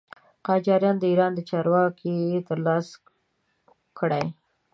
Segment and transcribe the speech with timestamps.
[0.47, 2.17] قاجاریان د ایران د چارو واګې
[2.47, 2.93] تر لاسه
[3.99, 4.25] کړې.